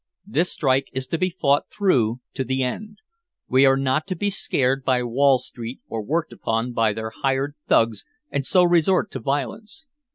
[0.25, 2.97] This strike is to be fought through to the end.
[3.47, 7.53] We are not to be scared by Wall Street or worked upon by their hired
[7.67, 9.85] thugs and so resort to violence.